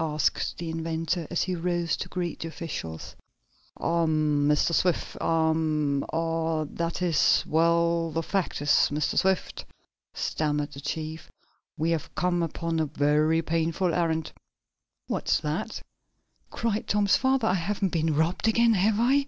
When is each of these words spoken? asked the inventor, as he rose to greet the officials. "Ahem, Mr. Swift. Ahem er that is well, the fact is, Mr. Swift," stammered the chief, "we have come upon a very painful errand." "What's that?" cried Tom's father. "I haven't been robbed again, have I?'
asked 0.00 0.58
the 0.58 0.68
inventor, 0.68 1.26
as 1.30 1.42
he 1.44 1.54
rose 1.54 1.96
to 1.96 2.10
greet 2.10 2.40
the 2.40 2.48
officials. 2.48 3.16
"Ahem, 3.80 4.46
Mr. 4.46 4.74
Swift. 4.74 5.16
Ahem 5.18 6.04
er 6.12 6.66
that 6.68 7.00
is 7.00 7.42
well, 7.46 8.10
the 8.10 8.22
fact 8.22 8.60
is, 8.60 8.68
Mr. 8.92 9.16
Swift," 9.16 9.64
stammered 10.12 10.74
the 10.74 10.80
chief, 10.80 11.32
"we 11.78 11.90
have 11.92 12.14
come 12.14 12.42
upon 12.42 12.78
a 12.78 12.84
very 12.84 13.40
painful 13.40 13.94
errand." 13.94 14.30
"What's 15.06 15.40
that?" 15.40 15.80
cried 16.50 16.86
Tom's 16.86 17.16
father. 17.16 17.48
"I 17.48 17.54
haven't 17.54 17.88
been 17.88 18.14
robbed 18.14 18.46
again, 18.46 18.74
have 18.74 18.96
I?' 19.00 19.26